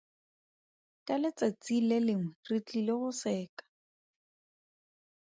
[1.07, 3.63] Ka letsatsi le lengwe re tlile go seka.